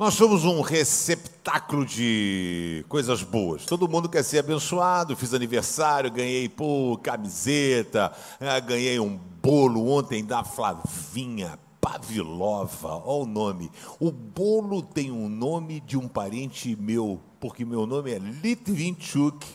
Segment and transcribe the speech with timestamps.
[0.00, 3.66] Nós somos um receptáculo de coisas boas.
[3.66, 5.14] Todo mundo quer ser abençoado.
[5.14, 8.10] Fiz aniversário, ganhei pô, camiseta,
[8.40, 13.02] eh, ganhei um bolo ontem da Flavinha Pavlova.
[13.04, 13.70] Olha o nome.
[14.00, 19.46] O bolo tem o um nome de um parente meu, porque meu nome é Litvinchuk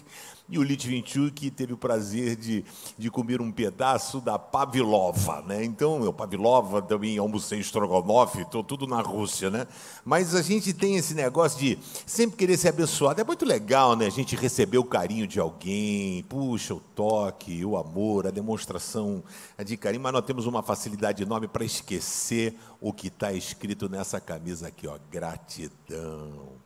[0.48, 2.64] e o Litvinchuk teve o prazer de,
[2.96, 5.64] de comer um pedaço da Pavlova, né?
[5.64, 9.66] Então, eu Pavlova também almocei estrogonofe, estou tudo na Rússia, né?
[10.04, 13.20] Mas a gente tem esse negócio de sempre querer ser abençoado.
[13.20, 14.06] É muito legal, né?
[14.06, 19.24] A gente receber o carinho de alguém, puxa, o toque, o amor, a demonstração
[19.66, 24.20] de carinho, mas nós temos uma facilidade enorme para esquecer o que está escrito nessa
[24.20, 26.66] camisa aqui, ó, gratidão.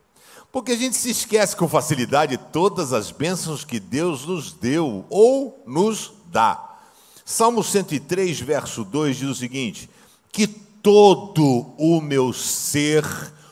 [0.51, 5.63] Porque a gente se esquece com facilidade todas as bênçãos que Deus nos deu ou
[5.67, 6.77] nos dá.
[7.23, 9.87] Salmo 103, verso 2 diz o seguinte:
[10.31, 13.05] Que todo o meu ser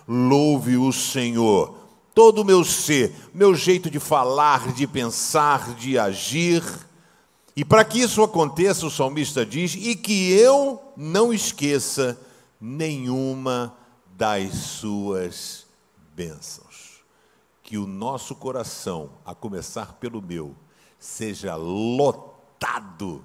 [0.08, 1.76] louve o Senhor.
[2.16, 6.64] Todo o meu ser, meu jeito de falar, de pensar, de agir.
[7.56, 12.20] E para que isso aconteça, o salmista diz: e que eu não esqueça
[12.60, 13.72] nenhuma
[14.18, 15.67] das suas
[16.18, 17.06] bênçãos
[17.62, 20.56] que o nosso coração, a começar pelo meu,
[20.98, 23.24] seja lotado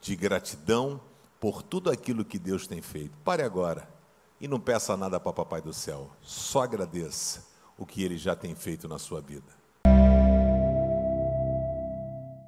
[0.00, 1.00] de gratidão
[1.38, 3.16] por tudo aquilo que Deus tem feito.
[3.18, 3.88] Pare agora
[4.40, 7.46] e não peça nada para Papai do céu, só agradeça
[7.78, 9.61] o que ele já tem feito na sua vida.